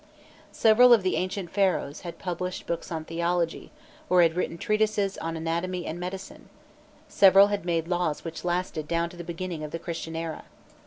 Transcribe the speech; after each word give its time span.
Several 0.51 0.93
of 0.93 1.03
the 1.03 1.15
ancient 1.15 1.51
Pharaohs 1.51 2.01
had 2.01 2.17
published 2.17 2.65
books 2.65 2.91
on 2.91 3.05
theology, 3.05 3.69
or 4.09 4.23
had 4.23 4.35
written 4.35 4.57
treatises 4.57 5.15
on 5.19 5.37
anatomy 5.37 5.85
and 5.85 5.99
medicine; 5.99 6.49
several 7.07 7.49
had 7.49 7.65
made 7.65 7.87
laws 7.87 8.25
which 8.25 8.43
lasted 8.43 8.87
down 8.87 9.11
to 9.11 9.15
the 9.17 9.23
beginning 9.23 9.63
of 9.63 9.69
the 9.69 9.77
Christian 9.77 10.15
era. 10.15 10.45